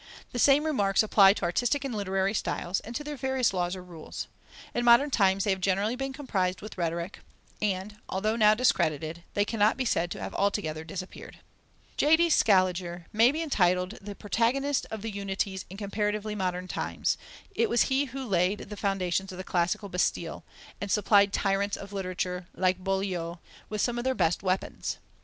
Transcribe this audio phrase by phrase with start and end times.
[0.31, 3.83] The same remarks apply to artistic and literary styles, and to their various laws or
[3.83, 4.25] rules.
[4.73, 7.19] In modern times they have generally been comprised with rhetoric,
[7.61, 11.37] and although now discredited, they cannot be said to have altogether disappeared.
[11.97, 12.31] J.C.
[12.31, 17.15] Scaliger may be entitled the protagonist of the unities in comparatively modern times:
[17.53, 20.43] he it was who "laid the foundations of the classical Bastille,"
[20.81, 23.37] and supplied tyrants of literature, like Boileau,
[23.69, 24.97] with some of their best weapons.